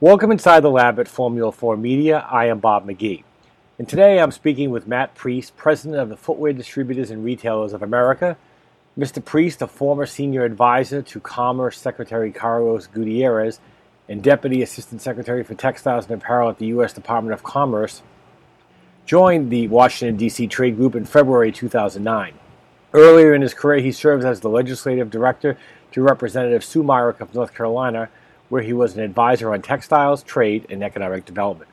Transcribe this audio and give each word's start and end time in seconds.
Welcome 0.00 0.30
inside 0.30 0.60
the 0.60 0.70
lab 0.70 1.00
at 1.00 1.08
Formula 1.08 1.50
4 1.50 1.76
Media. 1.76 2.24
I 2.30 2.46
am 2.46 2.60
Bob 2.60 2.86
McGee. 2.86 3.24
And 3.80 3.88
today 3.88 4.20
I'm 4.20 4.30
speaking 4.30 4.70
with 4.70 4.86
Matt 4.86 5.16
Priest, 5.16 5.56
President 5.56 6.00
of 6.00 6.08
the 6.08 6.16
Footwear 6.16 6.52
Distributors 6.52 7.10
and 7.10 7.24
Retailers 7.24 7.72
of 7.72 7.82
America. 7.82 8.36
Mr. 8.96 9.24
Priest, 9.24 9.60
a 9.60 9.66
former 9.66 10.06
senior 10.06 10.44
advisor 10.44 11.02
to 11.02 11.18
Commerce 11.18 11.80
Secretary 11.80 12.30
Carlos 12.30 12.86
Gutierrez 12.86 13.58
and 14.08 14.22
Deputy 14.22 14.62
Assistant 14.62 15.02
Secretary 15.02 15.42
for 15.42 15.56
Textiles 15.56 16.04
and 16.04 16.22
Apparel 16.22 16.50
at 16.50 16.58
the 16.58 16.66
U.S. 16.66 16.92
Department 16.92 17.34
of 17.34 17.42
Commerce, 17.42 18.02
joined 19.04 19.50
the 19.50 19.66
Washington, 19.66 20.16
D.C. 20.16 20.46
Trade 20.46 20.76
Group 20.76 20.94
in 20.94 21.06
February 21.06 21.50
2009. 21.50 22.34
Earlier 22.94 23.34
in 23.34 23.42
his 23.42 23.52
career, 23.52 23.80
he 23.80 23.90
served 23.90 24.24
as 24.24 24.42
the 24.42 24.48
Legislative 24.48 25.10
Director 25.10 25.58
to 25.90 26.02
Representative 26.02 26.62
Sue 26.62 26.84
Myrick 26.84 27.20
of 27.20 27.34
North 27.34 27.52
Carolina 27.52 28.08
where 28.48 28.62
he 28.62 28.72
was 28.72 28.96
an 28.96 29.02
advisor 29.02 29.52
on 29.52 29.62
textiles, 29.62 30.22
trade, 30.22 30.66
and 30.70 30.82
economic 30.82 31.24
development. 31.24 31.70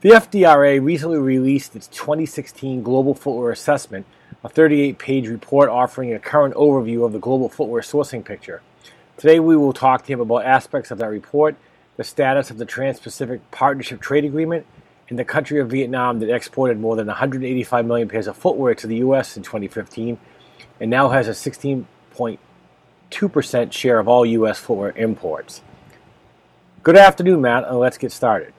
The 0.00 0.10
FDRA 0.10 0.82
recently 0.82 1.18
released 1.18 1.74
its 1.74 1.88
2016 1.88 2.82
Global 2.82 3.14
Footwear 3.14 3.50
Assessment, 3.50 4.06
a 4.44 4.48
38 4.48 4.98
page 4.98 5.28
report 5.28 5.68
offering 5.68 6.12
a 6.12 6.18
current 6.18 6.54
overview 6.54 7.04
of 7.04 7.12
the 7.12 7.18
global 7.18 7.48
footwear 7.48 7.82
sourcing 7.82 8.24
picture. 8.24 8.62
Today, 9.16 9.40
we 9.40 9.56
will 9.56 9.72
talk 9.72 10.04
to 10.04 10.12
him 10.12 10.20
about 10.20 10.44
aspects 10.44 10.92
of 10.92 10.98
that 10.98 11.10
report, 11.10 11.56
the 11.96 12.04
status 12.04 12.50
of 12.50 12.58
the 12.58 12.64
Trans 12.64 13.00
Pacific 13.00 13.40
Partnership 13.50 14.00
Trade 14.00 14.24
Agreement, 14.24 14.64
and 15.08 15.18
the 15.18 15.24
country 15.24 15.58
of 15.58 15.70
Vietnam 15.70 16.20
that 16.20 16.32
exported 16.32 16.78
more 16.78 16.94
than 16.94 17.06
185 17.06 17.86
million 17.86 18.08
pairs 18.08 18.26
of 18.26 18.36
footwear 18.36 18.74
to 18.74 18.86
the 18.86 18.98
U.S. 18.98 19.36
in 19.36 19.42
2015 19.42 20.18
and 20.80 20.90
now 20.90 21.08
has 21.08 21.28
a 21.28 21.32
16.2 21.32 22.38
2% 23.10 23.72
share 23.72 23.98
of 23.98 24.08
all 24.08 24.24
U.S. 24.24 24.58
footwear 24.58 24.92
imports. 24.92 25.62
Good 26.82 26.96
afternoon, 26.96 27.40
Matt, 27.42 27.64
and 27.64 27.78
let's 27.78 27.98
get 27.98 28.12
started. 28.12 28.52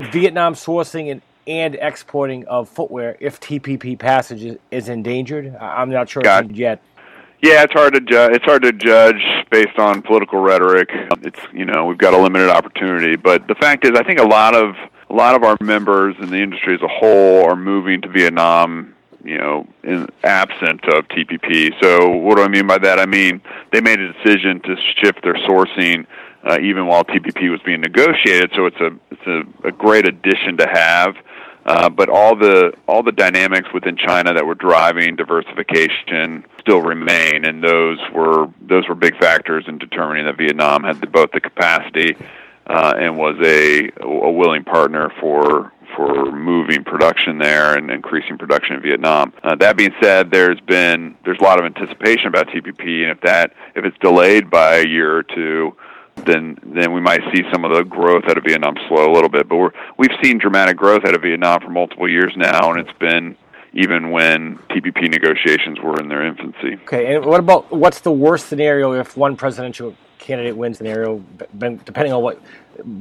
Vietnam 0.00 0.54
sourcing 0.54 1.10
and, 1.10 1.22
and 1.46 1.76
exporting 1.76 2.46
of 2.46 2.68
footwear, 2.68 3.16
if 3.20 3.40
TPP 3.40 3.98
passage 3.98 4.58
is, 4.70 4.88
endangered, 4.88 5.54
I'm 5.56 5.90
not 5.90 6.08
sure 6.08 6.22
yet. 6.50 6.80
Yeah, 7.42 7.62
it's 7.62 7.74
hard 7.74 7.92
to 7.94 8.00
ju- 8.00 8.30
it's 8.32 8.44
hard 8.44 8.62
to 8.62 8.72
judge 8.72 9.22
based 9.50 9.78
on 9.78 10.00
political 10.00 10.40
rhetoric. 10.40 10.88
It's 11.20 11.38
you 11.52 11.66
know 11.66 11.84
we've 11.84 11.98
got 11.98 12.14
a 12.14 12.18
limited 12.18 12.48
opportunity, 12.48 13.16
but 13.16 13.46
the 13.46 13.54
fact 13.54 13.84
is, 13.84 13.92
I 13.94 14.02
think 14.02 14.18
a 14.18 14.26
lot 14.26 14.54
of 14.54 14.74
a 15.10 15.14
lot 15.14 15.34
of 15.34 15.42
our 15.42 15.58
members 15.60 16.16
in 16.20 16.30
the 16.30 16.38
industry 16.38 16.74
as 16.74 16.80
a 16.80 16.88
whole 16.88 17.44
are 17.44 17.54
moving 17.54 18.00
to 18.00 18.08
Vietnam 18.08 18.94
you 19.24 19.38
know, 19.38 19.66
in 19.82 20.06
absent 20.22 20.84
of 20.94 21.08
TPP. 21.08 21.72
So 21.82 22.10
what 22.10 22.36
do 22.36 22.42
I 22.42 22.48
mean 22.48 22.66
by 22.66 22.78
that? 22.78 22.98
I 22.98 23.06
mean 23.06 23.40
they 23.72 23.80
made 23.80 24.00
a 24.00 24.12
decision 24.12 24.60
to 24.60 24.76
shift 25.00 25.22
their 25.22 25.34
sourcing 25.34 26.06
uh, 26.44 26.58
even 26.60 26.86
while 26.86 27.04
TPP 27.04 27.50
was 27.50 27.60
being 27.64 27.80
negotiated. 27.80 28.52
So 28.54 28.66
it's 28.66 28.80
a 28.80 28.90
it's 29.10 29.26
a, 29.26 29.68
a 29.68 29.72
great 29.72 30.06
addition 30.06 30.56
to 30.58 30.68
have. 30.68 31.16
Uh, 31.66 31.88
but 31.88 32.10
all 32.10 32.36
the 32.36 32.74
all 32.86 33.02
the 33.02 33.12
dynamics 33.12 33.68
within 33.72 33.96
China 33.96 34.34
that 34.34 34.44
were 34.44 34.54
driving 34.54 35.16
diversification 35.16 36.44
still 36.60 36.82
remain, 36.82 37.46
and 37.46 37.64
those 37.64 37.98
were 38.12 38.48
those 38.60 38.86
were 38.86 38.94
big 38.94 39.16
factors 39.18 39.64
in 39.66 39.78
determining 39.78 40.26
that 40.26 40.36
Vietnam 40.36 40.84
had 40.84 41.00
the, 41.00 41.06
both 41.06 41.30
the 41.32 41.40
capacity 41.40 42.16
uh, 42.66 42.92
and 42.98 43.16
was 43.16 43.36
a 43.42 43.90
a 44.02 44.30
willing 44.30 44.62
partner 44.62 45.10
for 45.18 45.72
for 45.96 46.32
moving 46.32 46.84
production 46.84 47.38
there 47.38 47.76
and 47.76 47.90
increasing 47.90 48.38
production 48.38 48.76
in 48.76 48.82
Vietnam. 48.82 49.32
Uh, 49.42 49.54
that 49.56 49.76
being 49.76 49.94
said, 50.02 50.30
there's 50.30 50.60
been 50.60 51.16
there's 51.24 51.38
a 51.40 51.44
lot 51.44 51.58
of 51.58 51.64
anticipation 51.64 52.26
about 52.26 52.48
TPP, 52.48 53.02
and 53.02 53.10
if 53.10 53.20
that 53.22 53.52
if 53.74 53.84
it's 53.84 53.96
delayed 53.98 54.50
by 54.50 54.76
a 54.76 54.86
year 54.86 55.16
or 55.16 55.22
two, 55.22 55.76
then 56.26 56.56
then 56.64 56.92
we 56.92 57.00
might 57.00 57.20
see 57.34 57.42
some 57.52 57.64
of 57.64 57.74
the 57.74 57.84
growth 57.84 58.24
out 58.28 58.38
of 58.38 58.44
Vietnam 58.44 58.74
slow 58.88 59.10
a 59.10 59.12
little 59.12 59.28
bit. 59.28 59.48
But 59.48 59.56
we're 59.56 59.72
we've 59.98 60.16
seen 60.22 60.38
dramatic 60.38 60.76
growth 60.76 61.04
out 61.04 61.14
of 61.14 61.22
Vietnam 61.22 61.60
for 61.60 61.70
multiple 61.70 62.08
years 62.08 62.32
now, 62.36 62.70
and 62.70 62.80
it's 62.80 62.98
been 62.98 63.36
even 63.74 64.10
when 64.10 64.56
TPP 64.70 65.10
negotiations 65.10 65.80
were 65.80 66.00
in 66.00 66.08
their 66.08 66.24
infancy. 66.24 66.74
Okay, 66.84 67.14
and 67.14 67.24
what 67.24 67.40
about 67.40 67.72
what's 67.72 68.00
the 68.00 68.12
worst 68.12 68.46
scenario 68.46 68.92
if 68.92 69.16
one 69.16 69.36
presidential 69.36 69.96
candidate 70.18 70.56
wins 70.56 70.78
scenario, 70.78 71.22
depending 71.58 72.12
on 72.12 72.22
what, 72.22 72.40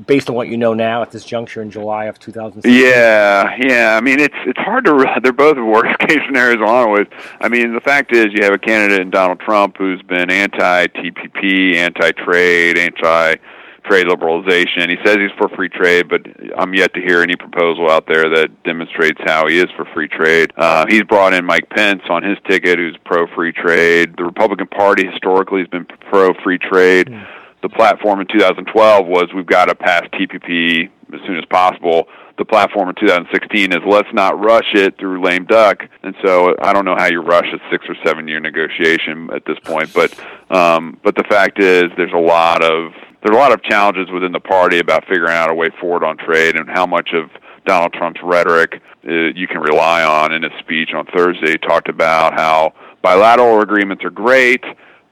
based 0.06 0.30
on 0.30 0.36
what 0.36 0.48
you 0.48 0.58
know 0.58 0.74
now 0.74 1.02
at 1.02 1.12
this 1.12 1.26
juncture 1.26 1.62
in 1.62 1.72
July 1.72 2.06
of 2.06 2.20
2016? 2.20 2.84
Yeah, 2.84 3.56
yeah. 3.60 3.96
I 3.98 4.02
mean, 4.02 4.20
it's 4.20 4.36
it's 4.46 4.60
hard 4.60 4.86
to. 4.86 5.06
They're 5.24 5.34
both 5.34 5.58
worst 5.58 5.98
case 6.08 6.20
scenarios 6.26 6.62
along 6.62 6.92
with. 6.92 7.08
I 7.42 7.50
mean, 7.50 7.74
the 7.74 7.82
fact 7.82 8.14
is, 8.14 8.28
you 8.32 8.44
have 8.44 8.54
a 8.54 8.60
candidate 8.60 9.02
in 9.02 9.10
Donald 9.10 9.40
Trump 9.40 9.78
who's 9.78 10.02
been 10.04 10.30
anti 10.30 10.88
TPP, 10.88 11.76
anti 11.76 12.12
trade, 12.12 12.78
anti 12.78 13.36
trade 13.84 14.08
liberalization. 14.08 14.90
He 14.90 14.98
says 15.06 15.18
he's 15.18 15.32
for 15.38 15.50
free 15.50 15.70
trade, 15.70 16.08
but 16.10 16.22
I'm 16.58 16.74
yet 16.74 16.94
to 16.94 17.02
hear 17.02 17.22
any 17.22 17.36
proposal 17.36 17.90
out 17.90 18.08
there 18.08 18.30
that 18.30 18.64
demonstrates 18.64 19.20
how 19.26 19.48
he 19.48 19.58
is 19.58 19.68
for 19.76 19.86
free 19.94 20.08
trade. 20.08 20.52
Uh, 20.58 20.86
he's 20.88 21.04
brought 21.04 21.34
in 21.34 21.46
Mike 21.46 21.70
Pence 21.70 22.02
on 22.10 22.24
his 22.24 22.38
ticket, 22.48 22.80
who's 22.80 22.98
pro 23.06 23.28
free 23.36 23.52
trade. 23.52 24.16
The 24.18 24.24
Republican 24.24 24.68
Party 24.68 25.06
historically 25.08 25.60
has 25.60 25.68
been 25.68 25.86
pro 25.86 26.34
free 26.44 26.58
trade. 26.58 27.08
Mm. 27.08 27.28
The 27.64 27.70
platform 27.70 28.20
in 28.20 28.28
2012 28.28 29.08
was 29.08 29.30
we've 29.36 29.46
got 29.46 29.66
to 29.66 29.76
pass 29.76 30.04
TPP 30.14 30.92
as 31.14 31.20
soon 31.26 31.38
as 31.38 31.46
possible 31.46 32.08
the 32.38 32.46
platform 32.46 32.90
in 32.90 32.96
2016 32.96 33.72
is 33.72 33.80
let's 33.86 34.08
not 34.14 34.40
rush 34.44 34.74
it 34.74 34.98
through 34.98 35.24
lame 35.24 35.46
duck. 35.46 35.84
And 36.02 36.16
so 36.24 36.56
I 36.62 36.74
don't 36.74 36.86
know 36.86 36.96
how 36.98 37.06
you 37.06 37.22
rush 37.22 37.46
a 37.54 37.60
six 37.72 37.86
or 37.88 37.96
seven 38.06 38.28
year 38.28 38.40
negotiation 38.40 39.30
at 39.34 39.46
this 39.46 39.58
point, 39.64 39.94
but 39.94 40.14
um, 40.50 41.00
but 41.04 41.16
the 41.16 41.24
fact 41.24 41.60
is 41.60 41.86
there's 41.96 42.14
a 42.14 42.18
lot 42.18 42.64
of 42.64 42.92
there's 43.22 43.36
a 43.36 43.40
lot 43.40 43.52
of 43.52 43.62
challenges 43.64 44.10
within 44.12 44.32
the 44.32 44.40
party 44.40 44.80
about 44.80 45.06
figuring 45.08 45.34
out 45.34 45.52
a 45.52 45.54
way 45.54 45.70
forward 45.80 46.04
on 46.04 46.18
trade 46.18 46.56
and 46.56 46.70
how 46.70 46.86
much 46.86 47.10
of 47.14 47.30
Donald 47.66 47.94
Trump's 47.94 48.20
rhetoric 48.24 48.82
uh, 49.08 49.12
you 49.36 49.48
can 49.48 49.60
rely 49.60 50.04
on. 50.04 50.34
In 50.34 50.44
his 50.44 50.52
speech 50.60 50.90
on 50.94 51.06
Thursday, 51.06 51.52
he 51.52 51.58
talked 51.58 51.88
about 51.88 52.34
how 52.34 52.74
bilateral 53.02 53.62
agreements 53.62 54.04
are 54.04 54.10
great, 54.10 54.64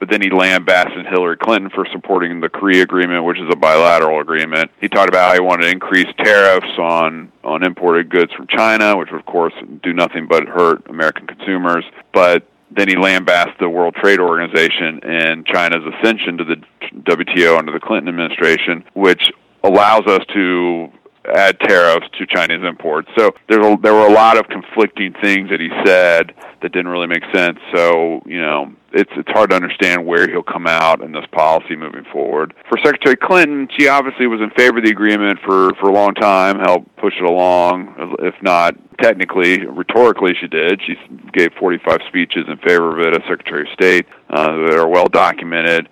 but 0.02 0.10
then 0.10 0.20
he 0.20 0.30
lambasted 0.30 1.06
Hillary 1.06 1.36
Clinton 1.36 1.70
for 1.70 1.86
supporting 1.92 2.40
the 2.40 2.48
Korea 2.48 2.82
agreement, 2.82 3.24
which 3.24 3.38
is 3.38 3.48
a 3.52 3.54
bilateral 3.54 4.20
agreement. 4.20 4.68
He 4.80 4.88
talked 4.88 5.08
about 5.08 5.28
how 5.28 5.34
he 5.34 5.40
wanted 5.40 5.66
to 5.66 5.70
increase 5.70 6.08
tariffs 6.18 6.76
on 6.76 7.30
on 7.44 7.62
imported 7.62 8.10
goods 8.10 8.32
from 8.32 8.48
China, 8.48 8.96
which 8.96 9.12
would 9.12 9.20
of 9.20 9.26
course 9.26 9.54
do 9.84 9.92
nothing 9.92 10.26
but 10.26 10.48
hurt 10.48 10.84
American 10.88 11.28
consumers. 11.28 11.84
But 12.12 12.48
then 12.72 12.88
he 12.88 12.96
lambasted 12.96 13.54
the 13.60 13.68
World 13.68 13.94
Trade 13.94 14.18
Organization 14.18 14.98
and 15.04 15.46
China's 15.46 15.84
ascension 15.94 16.36
to 16.38 16.44
the 16.46 16.56
WTO 17.04 17.56
under 17.56 17.70
the 17.70 17.78
Clinton 17.78 18.08
administration, 18.08 18.82
which 18.94 19.30
allows 19.62 20.08
us 20.08 20.26
to 20.34 20.90
add 21.34 21.58
tariffs 21.60 22.06
to 22.18 22.26
Chinese 22.26 22.64
imports. 22.66 23.08
So 23.16 23.32
there's 23.48 23.64
a, 23.64 23.76
there 23.82 23.94
were 23.94 24.06
a 24.06 24.12
lot 24.12 24.36
of 24.38 24.48
conflicting 24.48 25.14
things 25.22 25.50
that 25.50 25.60
he 25.60 25.68
said 25.84 26.34
that 26.62 26.72
didn't 26.72 26.88
really 26.88 27.06
make 27.06 27.24
sense. 27.32 27.58
So 27.74 28.22
you 28.26 28.40
know, 28.40 28.72
it's 28.92 29.10
it's 29.16 29.30
hard 29.30 29.50
to 29.50 29.56
understand 29.56 30.06
where 30.06 30.28
he'll 30.28 30.42
come 30.42 30.66
out 30.66 31.02
in 31.02 31.12
this 31.12 31.24
policy 31.32 31.76
moving 31.76 32.04
forward. 32.12 32.54
For 32.68 32.78
Secretary 32.78 33.16
Clinton, 33.16 33.68
she 33.78 33.88
obviously 33.88 34.26
was 34.26 34.40
in 34.40 34.50
favor 34.50 34.78
of 34.78 34.84
the 34.84 34.90
agreement 34.90 35.38
for 35.44 35.74
for 35.74 35.88
a 35.88 35.92
long 35.92 36.14
time, 36.14 36.58
helped 36.58 36.94
push 36.96 37.14
it 37.18 37.24
along. 37.24 38.16
If 38.20 38.34
not 38.42 38.76
technically, 39.00 39.66
rhetorically, 39.66 40.34
she 40.40 40.46
did. 40.46 40.80
She 40.86 40.94
gave 41.32 41.52
45 41.58 41.98
speeches 42.08 42.44
in 42.48 42.56
favor 42.58 42.98
of 42.98 43.06
it 43.06 43.14
as 43.14 43.28
Secretary 43.28 43.62
of 43.62 43.72
State 43.72 44.06
uh, 44.30 44.56
that 44.66 44.78
are 44.78 44.88
well 44.88 45.08
documented 45.08 45.88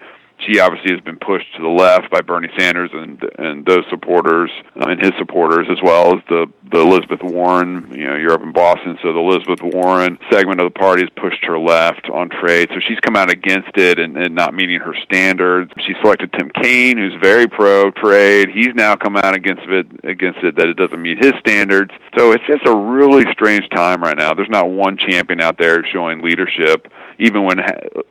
she 0.46 0.60
obviously 0.60 0.92
has 0.92 1.00
been 1.00 1.18
pushed 1.18 1.54
to 1.56 1.62
the 1.62 1.68
left 1.68 2.10
by 2.10 2.20
Bernie 2.20 2.50
Sanders 2.58 2.90
and 2.92 3.22
and 3.38 3.64
those 3.66 3.84
supporters 3.90 4.50
uh, 4.76 4.88
and 4.88 5.00
his 5.00 5.12
supporters, 5.18 5.66
as 5.70 5.78
well 5.82 6.16
as 6.16 6.22
the 6.28 6.46
the 6.70 6.80
Elizabeth 6.80 7.22
Warren. 7.22 7.90
You 7.92 8.06
know, 8.06 8.16
you're 8.16 8.32
up 8.32 8.42
in 8.42 8.52
Boston, 8.52 8.98
so 9.02 9.12
the 9.12 9.18
Elizabeth 9.18 9.62
Warren 9.62 10.18
segment 10.30 10.60
of 10.60 10.72
the 10.72 10.78
party 10.78 11.02
has 11.02 11.10
pushed 11.16 11.44
her 11.44 11.58
left 11.58 12.08
on 12.12 12.28
trade. 12.28 12.68
So 12.72 12.80
she's 12.80 13.00
come 13.00 13.16
out 13.16 13.30
against 13.30 13.76
it 13.76 13.98
and, 13.98 14.16
and 14.16 14.34
not 14.34 14.54
meeting 14.54 14.80
her 14.80 14.94
standards. 15.04 15.72
She 15.86 15.94
selected 16.00 16.32
Tim 16.32 16.50
Kaine, 16.62 16.96
who's 16.96 17.14
very 17.20 17.48
pro 17.48 17.90
trade. 17.90 18.48
He's 18.50 18.74
now 18.74 18.96
come 18.96 19.16
out 19.16 19.34
against 19.34 19.64
it 19.64 19.86
against 20.04 20.40
it 20.40 20.56
that 20.56 20.68
it 20.68 20.76
doesn't 20.76 21.00
meet 21.00 21.18
his 21.22 21.34
standards. 21.40 21.92
So 22.16 22.32
it's 22.32 22.46
just 22.46 22.66
a 22.66 22.74
really 22.74 23.24
strange 23.32 23.68
time 23.70 24.02
right 24.02 24.16
now. 24.16 24.34
There's 24.34 24.48
not 24.50 24.70
one 24.70 24.96
champion 24.96 25.40
out 25.40 25.58
there 25.58 25.84
showing 25.84 26.22
leadership 26.22 26.88
even 27.20 27.44
when 27.44 27.60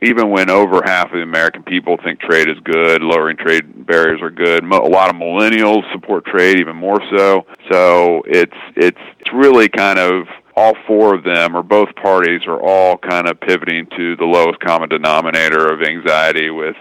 even 0.02 0.30
when 0.30 0.48
over 0.48 0.80
half 0.84 1.06
of 1.06 1.12
the 1.12 1.22
American 1.22 1.62
people 1.62 1.98
think 2.02 2.20
trade 2.20 2.48
is 2.48 2.56
good, 2.64 3.02
lowering 3.02 3.36
trade 3.36 3.86
barriers 3.86 4.22
are 4.22 4.30
good. 4.30 4.62
A 4.62 4.66
lot 4.66 5.10
of 5.10 5.16
millennials 5.16 5.90
support 5.92 6.24
trade 6.24 6.60
even 6.60 6.76
more 6.76 7.00
so. 7.16 7.44
So 7.70 8.22
it's 8.26 8.56
it's 8.76 9.00
it's 9.18 9.32
really 9.34 9.68
kind 9.68 9.98
of 9.98 10.26
all 10.56 10.74
four 10.86 11.14
of 11.14 11.24
them 11.24 11.56
or 11.56 11.62
both 11.62 11.94
parties 11.96 12.42
are 12.46 12.60
all 12.60 12.96
kind 12.98 13.28
of 13.28 13.40
pivoting 13.40 13.86
to 13.96 14.16
the 14.16 14.24
lowest 14.24 14.60
common 14.60 14.88
denominator 14.88 15.72
of 15.72 15.82
anxiety 15.82 16.50
with 16.50 16.76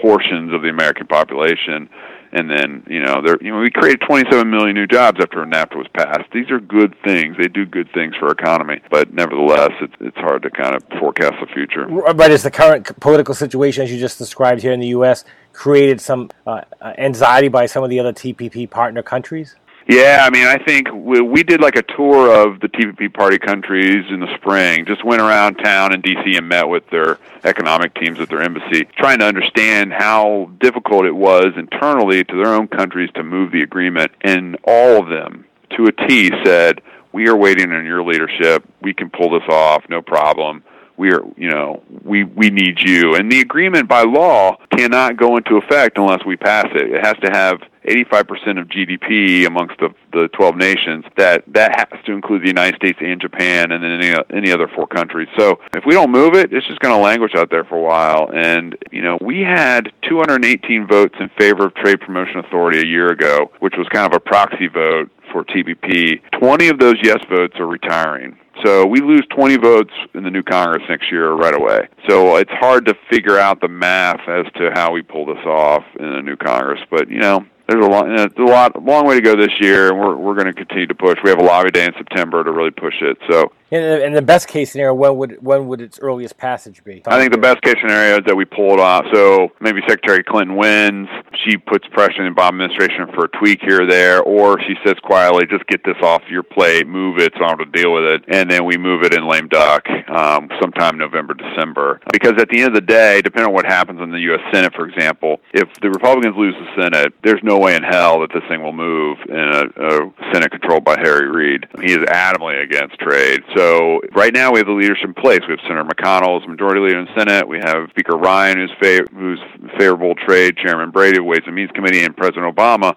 portions 0.00 0.52
of 0.52 0.62
the 0.62 0.68
American 0.68 1.06
population 1.06 1.88
and 2.34 2.50
then 2.50 2.82
you 2.88 3.00
know 3.00 3.22
there 3.24 3.36
you 3.40 3.50
know 3.50 3.60
we 3.60 3.70
created 3.70 4.02
27 4.06 4.50
million 4.50 4.74
new 4.74 4.86
jobs 4.86 5.18
after 5.20 5.38
NAFTA 5.44 5.76
was 5.76 5.86
passed. 5.94 6.30
These 6.32 6.50
are 6.50 6.60
good 6.60 6.94
things. 7.04 7.36
They 7.38 7.48
do 7.48 7.64
good 7.64 7.88
things 7.94 8.14
for 8.18 8.26
our 8.26 8.32
economy, 8.32 8.80
but 8.90 9.14
nevertheless, 9.14 9.70
it's 9.80 9.94
it's 10.00 10.16
hard 10.16 10.42
to 10.42 10.50
kind 10.50 10.74
of 10.74 10.82
forecast 10.98 11.34
the 11.40 11.46
future. 11.54 11.86
But 11.86 12.30
is 12.30 12.42
the 12.42 12.50
current 12.50 13.00
political 13.00 13.34
situation, 13.34 13.84
as 13.84 13.92
you 13.92 13.98
just 13.98 14.18
described 14.18 14.62
here 14.62 14.72
in 14.72 14.80
the 14.80 14.88
U.S., 14.88 15.24
created 15.52 16.00
some 16.00 16.30
uh, 16.46 16.62
anxiety 16.98 17.48
by 17.48 17.66
some 17.66 17.84
of 17.84 17.90
the 17.90 18.00
other 18.00 18.12
TPP 18.12 18.68
partner 18.68 19.02
countries? 19.02 19.54
Yeah, 19.86 20.22
I 20.22 20.30
mean, 20.30 20.46
I 20.46 20.56
think 20.56 20.88
we, 20.92 21.20
we 21.20 21.42
did 21.42 21.60
like 21.60 21.76
a 21.76 21.82
tour 21.82 22.32
of 22.32 22.60
the 22.60 22.68
TPP 22.68 23.12
party 23.12 23.38
countries 23.38 24.06
in 24.08 24.20
the 24.20 24.34
spring. 24.36 24.86
Just 24.86 25.04
went 25.04 25.20
around 25.20 25.56
town 25.56 25.92
in 25.92 26.00
DC 26.00 26.38
and 26.38 26.48
met 26.48 26.68
with 26.68 26.88
their 26.88 27.18
economic 27.44 27.94
teams 27.94 28.18
at 28.18 28.30
their 28.30 28.40
embassy, 28.40 28.86
trying 28.96 29.18
to 29.18 29.26
understand 29.26 29.92
how 29.92 30.50
difficult 30.58 31.04
it 31.04 31.14
was 31.14 31.52
internally 31.56 32.24
to 32.24 32.36
their 32.36 32.54
own 32.54 32.66
countries 32.66 33.10
to 33.14 33.22
move 33.22 33.52
the 33.52 33.62
agreement. 33.62 34.10
And 34.22 34.56
all 34.64 35.02
of 35.02 35.10
them, 35.10 35.44
to 35.76 35.84
a 35.84 35.92
T, 35.92 36.30
said, 36.44 36.80
"We 37.12 37.28
are 37.28 37.36
waiting 37.36 37.70
on 37.70 37.84
your 37.84 38.02
leadership. 38.02 38.64
We 38.80 38.94
can 38.94 39.10
pull 39.10 39.38
this 39.38 39.48
off, 39.50 39.84
no 39.90 40.00
problem." 40.00 40.64
We 40.96 41.12
are 41.12 41.22
you 41.36 41.50
know 41.50 41.82
we 42.04 42.24
we 42.24 42.50
need 42.50 42.78
you 42.80 43.14
and 43.14 43.30
the 43.30 43.40
agreement 43.40 43.88
by 43.88 44.02
law 44.02 44.56
cannot 44.76 45.16
go 45.16 45.36
into 45.36 45.56
effect 45.56 45.98
unless 45.98 46.24
we 46.24 46.36
pass 46.36 46.66
it 46.74 46.90
it 46.90 47.04
has 47.04 47.16
to 47.22 47.30
have 47.30 47.60
85% 47.86 48.60
of 48.60 48.68
GDP 48.68 49.46
amongst 49.46 49.78
the, 49.78 49.90
the 50.12 50.28
12 50.28 50.56
nations, 50.56 51.04
that 51.16 51.44
that 51.48 51.76
has 51.76 52.04
to 52.06 52.12
include 52.12 52.42
the 52.42 52.46
United 52.46 52.76
States 52.76 52.98
and 53.00 53.20
Japan 53.20 53.72
and 53.72 53.84
then 53.84 53.90
any, 53.90 54.14
any 54.30 54.52
other 54.52 54.68
four 54.68 54.86
countries. 54.86 55.28
So 55.36 55.60
if 55.74 55.84
we 55.84 55.92
don't 55.92 56.10
move 56.10 56.34
it, 56.34 56.52
it's 56.52 56.66
just 56.66 56.80
going 56.80 56.94
to 56.94 57.00
languish 57.00 57.34
out 57.34 57.50
there 57.50 57.64
for 57.64 57.76
a 57.76 57.82
while. 57.82 58.30
And, 58.34 58.76
you 58.90 59.02
know, 59.02 59.18
we 59.20 59.40
had 59.40 59.92
218 60.08 60.86
votes 60.86 61.14
in 61.20 61.28
favor 61.38 61.66
of 61.66 61.74
Trade 61.74 62.00
Promotion 62.00 62.38
Authority 62.38 62.80
a 62.80 62.86
year 62.86 63.08
ago, 63.08 63.50
which 63.60 63.74
was 63.76 63.86
kind 63.88 64.10
of 64.10 64.16
a 64.16 64.20
proxy 64.20 64.68
vote 64.68 65.10
for 65.30 65.44
TPP. 65.44 66.20
20 66.40 66.68
of 66.68 66.78
those 66.78 66.96
yes 67.02 67.18
votes 67.28 67.58
are 67.58 67.66
retiring. 67.66 68.38
So 68.62 68.86
we 68.86 69.00
lose 69.00 69.26
20 69.30 69.56
votes 69.56 69.92
in 70.14 70.22
the 70.22 70.30
new 70.30 70.42
Congress 70.42 70.82
next 70.88 71.10
year 71.10 71.32
right 71.32 71.54
away. 71.54 71.88
So 72.08 72.36
it's 72.36 72.52
hard 72.52 72.86
to 72.86 72.94
figure 73.10 73.38
out 73.38 73.60
the 73.60 73.68
math 73.68 74.20
as 74.28 74.46
to 74.56 74.70
how 74.74 74.92
we 74.92 75.02
pull 75.02 75.26
this 75.26 75.44
off 75.44 75.84
in 75.98 76.06
a 76.06 76.22
new 76.22 76.36
Congress. 76.36 76.80
But, 76.90 77.10
you 77.10 77.18
know, 77.18 77.44
there's 77.68 77.84
a 77.84 77.88
lot, 77.88 78.08
a 78.38 78.44
lot, 78.44 78.82
long 78.82 79.06
way 79.06 79.14
to 79.16 79.22
go 79.22 79.36
this 79.36 79.52
year, 79.58 79.88
and 79.88 79.98
we're 79.98 80.16
we're 80.16 80.34
going 80.34 80.46
to 80.46 80.52
continue 80.52 80.86
to 80.86 80.94
push. 80.94 81.18
We 81.24 81.30
have 81.30 81.38
a 81.38 81.44
lobby 81.44 81.70
day 81.70 81.86
in 81.86 81.94
September 81.94 82.44
to 82.44 82.52
really 82.52 82.70
push 82.70 83.00
it. 83.00 83.16
So 83.30 83.52
in 83.74 84.12
the 84.12 84.22
best 84.22 84.48
case 84.48 84.72
scenario, 84.72 84.94
when 84.94 85.16
would 85.16 85.42
when 85.42 85.66
would 85.68 85.80
its 85.80 85.98
earliest 85.98 86.36
passage 86.36 86.84
be? 86.84 87.02
I 87.06 87.18
think 87.18 87.32
the 87.32 87.38
best 87.38 87.62
case 87.62 87.76
scenario 87.80 88.18
is 88.18 88.24
that 88.26 88.36
we 88.36 88.44
pull 88.44 88.72
it 88.74 88.80
off. 88.80 89.04
So 89.12 89.50
maybe 89.60 89.80
Secretary 89.88 90.22
Clinton 90.22 90.56
wins. 90.56 91.08
She 91.44 91.56
puts 91.56 91.86
pressure 91.88 92.22
on 92.22 92.32
the 92.32 92.40
Obama 92.40 92.64
administration 92.64 93.08
for 93.14 93.24
a 93.24 93.28
tweak 93.38 93.60
here 93.62 93.82
or 93.82 93.86
there, 93.86 94.22
or 94.22 94.60
she 94.60 94.74
says 94.84 94.94
quietly, 95.02 95.46
"Just 95.46 95.66
get 95.66 95.82
this 95.84 95.96
off 96.02 96.22
your 96.28 96.42
plate, 96.42 96.86
move 96.86 97.18
it, 97.18 97.32
so 97.36 97.44
I 97.44 97.48
don't 97.48 97.60
have 97.60 97.72
to 97.72 97.82
deal 97.82 97.92
with 97.92 98.04
it," 98.04 98.24
and 98.28 98.50
then 98.50 98.64
we 98.64 98.76
move 98.76 99.02
it 99.02 99.14
in 99.14 99.26
lame 99.26 99.48
duck 99.48 99.88
um, 100.08 100.48
sometime 100.60 100.98
November, 100.98 101.34
December. 101.34 102.00
Because 102.12 102.34
at 102.38 102.48
the 102.48 102.58
end 102.58 102.68
of 102.68 102.74
the 102.74 102.86
day, 102.86 103.22
depending 103.22 103.48
on 103.48 103.54
what 103.54 103.66
happens 103.66 104.00
in 104.00 104.10
the 104.10 104.20
U.S. 104.30 104.40
Senate, 104.52 104.74
for 104.74 104.86
example, 104.86 105.40
if 105.52 105.68
the 105.80 105.90
Republicans 105.90 106.36
lose 106.36 106.54
the 106.54 106.82
Senate, 106.82 107.12
there's 107.22 107.42
no 107.42 107.58
way 107.58 107.74
in 107.74 107.82
hell 107.82 108.20
that 108.20 108.30
this 108.32 108.42
thing 108.48 108.62
will 108.62 108.72
move 108.72 109.18
in 109.28 109.36
a, 109.36 109.64
a 109.64 110.12
Senate 110.32 110.50
controlled 110.50 110.84
by 110.84 110.96
Harry 110.98 111.28
Reid. 111.28 111.66
He 111.80 111.92
is 111.92 111.98
adamantly 111.98 112.62
against 112.62 112.98
trade. 112.98 113.42
So 113.56 113.63
so 113.64 114.00
right 114.14 114.32
now 114.34 114.52
we 114.52 114.58
have 114.58 114.66
the 114.66 114.72
leadership 114.72 115.08
in 115.08 115.14
place. 115.14 115.40
We 115.48 115.52
have 115.52 115.60
Senator 115.62 115.84
McConnell 115.84 116.42
as 116.42 116.46
majority 116.46 116.80
leader 116.80 116.98
in 116.98 117.06
the 117.06 117.14
Senate. 117.16 117.48
We 117.48 117.58
have 117.64 117.88
Speaker 117.90 118.16
Ryan, 118.16 118.58
who's, 118.58 118.72
fav- 118.82 119.10
who's 119.12 119.40
favorable 119.78 120.14
trade, 120.14 120.56
Chairman 120.58 120.90
Brady 120.90 121.18
of 121.18 121.24
Ways 121.24 121.40
and 121.46 121.54
Means 121.54 121.70
Committee, 121.72 122.04
and 122.04 122.14
President 122.14 122.54
Obama 122.54 122.94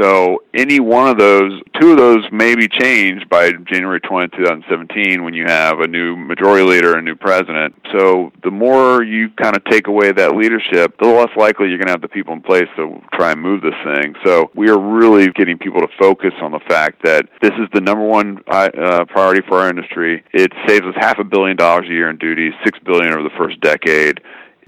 so 0.00 0.42
any 0.54 0.80
one 0.80 1.08
of 1.08 1.18
those, 1.18 1.60
two 1.80 1.90
of 1.90 1.96
those 1.96 2.24
may 2.30 2.54
be 2.54 2.68
changed 2.68 3.28
by 3.28 3.50
January 3.66 4.00
20, 4.00 4.36
2017 4.36 5.24
when 5.24 5.34
you 5.34 5.44
have 5.46 5.80
a 5.80 5.88
new 5.88 6.16
majority 6.16 6.64
leader 6.64 6.92
and 6.92 7.00
a 7.00 7.02
new 7.02 7.16
president. 7.16 7.74
So 7.92 8.32
the 8.44 8.50
more 8.50 9.02
you 9.02 9.30
kind 9.30 9.56
of 9.56 9.64
take 9.64 9.88
away 9.88 10.12
that 10.12 10.36
leadership, 10.36 10.96
the 11.00 11.08
less 11.08 11.30
likely 11.36 11.68
you're 11.68 11.78
going 11.78 11.88
to 11.88 11.92
have 11.92 12.02
the 12.02 12.08
people 12.08 12.32
in 12.32 12.42
place 12.42 12.68
to 12.76 13.00
try 13.12 13.32
and 13.32 13.40
move 13.40 13.62
this 13.62 13.74
thing. 13.84 14.14
So 14.24 14.50
we 14.54 14.70
are 14.70 14.78
really 14.78 15.28
getting 15.32 15.58
people 15.58 15.80
to 15.80 15.88
focus 15.98 16.32
on 16.40 16.52
the 16.52 16.60
fact 16.68 17.02
that 17.04 17.26
this 17.42 17.52
is 17.52 17.68
the 17.74 17.80
number 17.80 18.04
one 18.04 18.38
uh, 18.46 19.04
priority 19.06 19.42
for 19.48 19.58
our 19.58 19.68
industry. 19.68 20.24
It 20.32 20.52
saves 20.66 20.84
us 20.84 20.94
half 20.96 21.18
a 21.18 21.24
billion 21.24 21.56
dollars 21.56 21.86
a 21.88 21.92
year 21.92 22.08
in 22.08 22.18
duties, 22.18 22.52
six 22.64 22.78
billion 22.84 23.12
over 23.12 23.22
the 23.22 23.34
first 23.36 23.60
decade. 23.60 24.20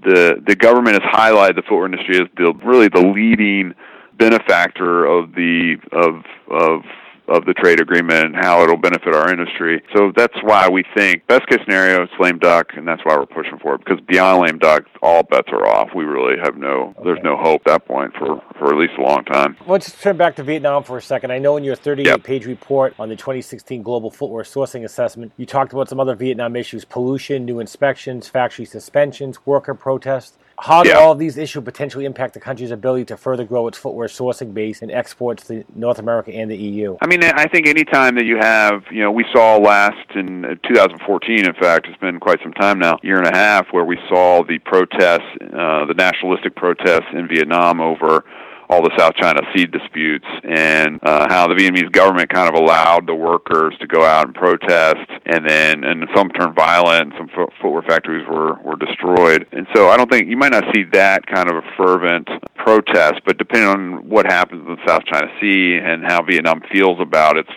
The 0.03 0.43
the 0.47 0.57
government 0.57 1.03
has 1.03 1.13
highlighted 1.13 1.57
the 1.57 1.63
footwear 1.63 1.85
industry 1.85 2.17
as 2.17 2.29
the 2.37 2.55
really 2.65 2.89
the 2.89 3.07
leading 3.07 3.75
benefactor 4.21 5.07
of 5.07 5.33
the 5.33 5.77
of 5.93 6.23
of 6.51 6.83
of 7.31 7.45
the 7.47 7.55
trade 7.55 7.81
agreement 7.81 8.25
and 8.25 8.35
how 8.35 8.63
it'll 8.63 8.77
benefit 8.77 9.15
our 9.15 9.31
industry. 9.31 9.81
So 9.97 10.13
that's 10.17 10.35
why 10.43 10.69
we 10.69 10.85
think 10.97 11.27
best 11.29 11.47
case 11.47 11.61
scenario 11.65 12.03
is 12.03 12.11
lame 12.19 12.39
duck, 12.41 12.73
and 12.77 12.87
that's 12.87 13.03
why 13.05 13.17
we're 13.17 13.25
pushing 13.25 13.57
for 13.63 13.77
it. 13.77 13.85
Because 13.85 14.01
beyond 14.01 14.43
lame 14.43 14.59
duck, 14.59 14.83
all 15.01 15.23
bets 15.23 15.49
are 15.53 15.67
off. 15.67 15.91
We 15.95 16.05
really 16.05 16.37
have 16.43 16.57
no 16.57 16.93
okay. 16.99 17.05
there's 17.05 17.23
no 17.23 17.37
hope 17.37 17.63
at 17.67 17.73
that 17.73 17.87
point 17.87 18.13
for 18.19 18.43
for 18.59 18.73
at 18.73 18.79
least 18.79 18.95
a 18.99 19.03
long 19.03 19.25
time. 19.25 19.57
Let's 19.67 19.99
turn 20.03 20.17
back 20.17 20.37
to 20.37 20.43
Vietnam 20.43 20.83
for 20.83 20.99
a 20.99 21.03
second. 21.03 21.31
I 21.31 21.39
know 21.39 21.57
in 21.57 21.65
your 21.65 21.77
38 21.77 22.23
page 22.25 22.47
report 22.47 22.95
on 22.99 23.09
the 23.09 23.17
2016 23.17 23.83
Global 23.83 24.11
Footwear 24.11 24.45
Sourcing 24.45 24.85
Assessment, 24.85 25.33
you 25.37 25.47
talked 25.47 25.73
about 25.73 25.89
some 25.89 26.01
other 26.01 26.17
Vietnam 26.17 26.57
issues: 26.57 26.85
pollution, 26.85 27.45
new 27.45 27.61
inspections, 27.61 28.29
factory 28.29 28.65
suspensions, 28.65 29.47
worker 29.47 29.75
protests. 29.75 30.37
How 30.61 30.83
do 30.83 30.91
yeah. 30.91 30.97
all 30.97 31.13
of 31.13 31.19
these 31.19 31.39
issues 31.39 31.65
potentially 31.65 32.05
impact 32.05 32.35
the 32.35 32.41
country's 32.41 32.71
ability 32.71 33.07
to 33.07 33.17
further 33.17 33.45
grow 33.45 33.67
its 33.67 33.79
footwear 33.79 34.09
sourcing 34.09 34.53
base 34.53 34.83
and 34.83 34.91
exports 34.91 35.47
to 35.47 35.65
North 35.75 35.99
America 35.99 36.33
and 36.33 36.51
the 36.51 36.57
EU? 36.57 36.99
I 37.01 37.07
mean, 37.07 37.25
I 37.25 37.47
think 37.47 37.67
any 37.67 37.85
time 37.85 38.15
that 38.17 38.27
you 38.27 38.37
have, 38.37 38.83
you 38.91 39.03
know, 39.03 39.11
we 39.11 39.25
saw 39.33 39.57
last 39.57 40.11
in 40.15 40.59
2014, 40.69 41.47
in 41.47 41.55
fact, 41.55 41.87
it's 41.87 41.99
been 41.99 42.21
quite 42.21 42.41
some 42.43 42.53
time 42.53 42.79
now, 42.79 42.99
year 43.03 43.17
and 43.17 43.27
a 43.27 43.35
half, 43.35 43.69
where 43.71 43.87
we 43.87 43.99
saw 44.09 44.45
the 44.45 44.59
protests, 44.59 45.25
uh, 45.41 45.87
the 45.87 45.95
nationalistic 45.97 46.55
protests 46.57 47.09
in 47.15 47.27
Vietnam 47.27 47.81
over 47.81 48.25
all 48.71 48.83
the 48.83 48.97
South 48.97 49.15
China 49.17 49.41
Sea 49.53 49.67
disputes 49.67 50.27
and 50.45 51.01
uh, 51.03 51.27
how 51.29 51.49
the 51.49 51.55
Vietnamese 51.55 51.91
government 51.91 52.31
kind 52.31 52.49
of 52.49 52.55
allowed 52.55 53.05
the 53.09 53.15
workers 53.15 53.75
to 53.81 53.87
go 53.89 54.05
out 54.05 54.27
and 54.27 54.35
protest, 54.35 55.11
and 55.27 55.45
then 55.45 55.83
and 55.83 56.09
some 56.15 56.29
turned 56.31 56.55
violent, 56.55 57.11
and 57.11 57.13
some 57.19 57.29
fo- 57.35 57.53
footwear 57.61 57.83
factories 57.83 58.25
were 58.31 58.55
were 58.63 58.77
destroyed. 58.77 59.47
And 59.51 59.67
so 59.75 59.89
I 59.89 59.97
don't 59.97 60.09
think 60.09 60.29
you 60.29 60.37
might 60.37 60.53
not 60.53 60.65
see 60.73 60.85
that 60.93 61.27
kind 61.27 61.51
of 61.51 61.57
a 61.57 61.63
fervent 61.77 62.29
protest, 62.55 63.23
but 63.27 63.39
depending 63.39 63.69
on 63.69 64.09
what 64.09 64.27
happens 64.27 64.65
in 64.65 64.77
the 64.77 64.87
South 64.87 65.05
China 65.05 65.27
Sea 65.41 65.79
and 65.83 66.05
how 66.05 66.23
Vietnam 66.23 66.63
feels 66.73 67.01
about 67.01 67.37
its 67.37 67.51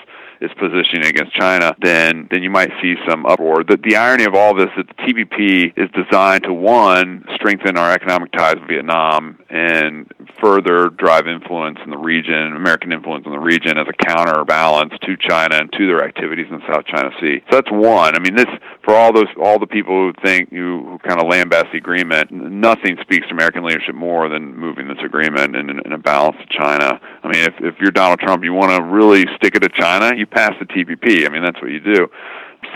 its 0.43 0.53
positioning 0.55 1.05
against 1.05 1.33
China, 1.33 1.75
then 1.81 2.27
then 2.29 2.43
you 2.43 2.49
might 2.49 2.69
see 2.81 2.95
some 3.07 3.25
uproar. 3.25 3.63
The, 3.63 3.77
the 3.77 3.95
irony 3.95 4.25
of 4.25 4.35
all 4.35 4.53
this 4.53 4.69
is 4.77 4.85
that 4.85 4.87
the 4.87 5.03
TPP 5.03 5.73
is 5.77 5.89
designed 5.91 6.43
to 6.43 6.53
one 6.53 7.25
strengthen 7.35 7.77
our 7.77 7.91
economic 7.91 8.31
ties 8.33 8.55
with 8.55 8.67
Vietnam 8.67 9.39
and 9.49 10.11
further 10.41 10.89
drive 10.89 11.27
influence 11.27 11.79
in 11.83 11.89
the 11.89 11.97
region, 11.97 12.55
American 12.55 12.91
influence 12.91 13.25
in 13.25 13.31
the 13.31 13.39
region 13.39 13.77
as 13.77 13.87
a 13.87 13.93
counterbalance 13.93 14.93
to 15.03 15.15
China 15.17 15.55
and 15.55 15.71
to 15.73 15.87
their 15.87 16.03
activities 16.03 16.47
in 16.49 16.59
the 16.59 16.67
South 16.67 16.85
China 16.85 17.09
Sea. 17.21 17.41
So 17.49 17.55
that's 17.55 17.71
one. 17.71 18.15
I 18.15 18.19
mean, 18.19 18.35
this 18.35 18.47
for 18.83 18.93
all 18.93 19.13
those 19.13 19.31
all 19.41 19.59
the 19.59 19.67
people 19.67 19.93
who 19.93 20.13
think 20.21 20.49
who, 20.49 20.83
who 20.89 20.99
kind 20.99 21.21
of 21.21 21.27
lambast 21.27 21.71
the 21.71 21.77
agreement, 21.77 22.31
nothing 22.31 22.97
speaks 23.01 23.27
to 23.27 23.33
American 23.33 23.63
leadership 23.63 23.95
more 23.95 24.27
than 24.27 24.55
moving 24.55 24.87
this 24.87 24.99
agreement 25.03 25.55
in, 25.55 25.69
in, 25.69 25.79
in 25.85 25.93
a 25.93 25.97
balance 25.97 26.37
to 26.37 26.57
China. 26.57 26.99
I 27.23 27.27
mean, 27.27 27.43
if 27.45 27.53
if 27.59 27.79
you're 27.79 27.91
Donald 27.91 28.19
Trump, 28.19 28.43
you 28.43 28.53
want 28.53 28.75
to 28.75 28.83
really 28.83 29.25
stick 29.37 29.55
it 29.55 29.61
to 29.61 29.69
China, 29.69 30.15
you 30.15 30.25
pass 30.33 30.53
the 30.59 30.65
TPP. 30.65 31.25
I 31.25 31.29
mean, 31.29 31.43
that's 31.43 31.61
what 31.61 31.71
you 31.71 31.79
do. 31.79 32.07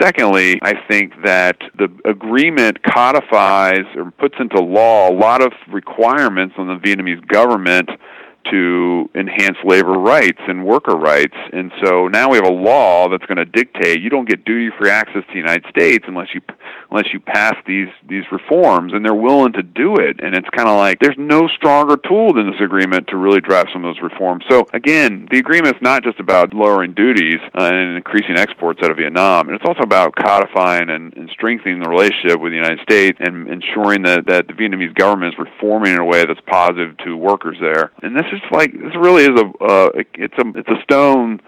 Secondly, 0.01 0.59
I 0.61 0.73
think 0.87 1.13
that 1.23 1.57
the 1.77 1.89
agreement 2.05 2.83
codifies 2.83 3.85
or 3.95 4.11
puts 4.11 4.35
into 4.39 4.61
law 4.61 5.09
a 5.09 5.13
lot 5.13 5.41
of 5.41 5.53
requirements 5.71 6.55
on 6.57 6.67
the 6.67 6.75
Vietnamese 6.75 7.25
government 7.27 7.89
to 8.51 9.09
enhance 9.15 9.57
labor 9.63 9.93
rights 9.93 10.39
and 10.47 10.65
worker 10.65 10.95
rights. 10.95 11.35
And 11.53 11.71
so 11.83 12.07
now 12.07 12.29
we 12.29 12.37
have 12.37 12.45
a 12.45 12.51
law 12.51 13.09
that's 13.09 13.25
going 13.25 13.37
to 13.37 13.45
dictate 13.45 14.01
you 14.01 14.09
don't 14.09 14.27
get 14.27 14.45
duty 14.45 14.69
free 14.77 14.89
access 14.89 15.23
to 15.25 15.31
the 15.31 15.37
United 15.37 15.65
States 15.69 16.05
unless 16.07 16.27
you 16.33 16.41
unless 16.89 17.13
you 17.13 17.19
pass 17.19 17.55
these 17.65 17.89
these 18.07 18.23
reforms 18.31 18.93
and 18.93 19.03
they're 19.03 19.13
willing 19.13 19.53
to 19.53 19.63
do 19.63 19.95
it. 19.97 20.19
And 20.21 20.35
it's 20.35 20.49
kind 20.55 20.69
of 20.69 20.77
like 20.77 20.99
there's 20.99 21.17
no 21.17 21.47
stronger 21.47 21.97
tool 21.97 22.33
than 22.33 22.49
this 22.49 22.61
agreement 22.61 23.07
to 23.07 23.17
really 23.17 23.41
drive 23.41 23.67
some 23.73 23.83
of 23.83 23.95
those 23.95 24.03
reforms. 24.03 24.43
So 24.49 24.65
again, 24.73 25.27
the 25.31 25.39
agreement 25.39 25.75
is 25.75 25.81
not 25.81 26.03
just 26.03 26.19
about 26.19 26.53
lowering 26.53 26.93
duties 26.93 27.39
uh, 27.55 27.69
and 27.71 27.97
increasing 27.97 28.37
exports 28.37 28.81
out 28.83 28.91
of 28.91 28.97
Vietnam. 28.97 29.49
It's 29.49 29.65
also 29.65 29.81
about 29.81 30.15
codifying 30.15 30.89
and, 30.89 31.15
and 31.15 31.29
strengthening 31.29 31.79
the 31.79 31.89
relationship 31.89 32.39
with 32.39 32.51
the 32.51 32.57
United 32.57 32.79
States 32.81 33.17
and 33.19 33.47
ensuring 33.47 34.03
that 34.03 34.25
that 34.27 34.47
the 34.47 34.53
Vietnamese 34.53 34.93
government 34.95 35.33
is 35.33 35.39
reforming 35.39 35.93
in 35.93 35.99
a 35.99 36.05
way 36.05 36.25
that's 36.25 36.41
positive 36.47 36.97
to 37.05 37.15
workers 37.15 37.57
there. 37.59 37.91
And 38.01 38.15
this 38.15 38.25
is 38.31 38.36
just 38.39 38.51
like 38.51 38.71
this 38.73 38.95
really 38.99 39.23
is 39.23 39.39
a 39.39 39.45
uh, 39.63 39.89
it's 40.15 40.33
a 40.37 40.57
it's 40.57 40.69
a 40.69 40.81
stone 40.83 41.39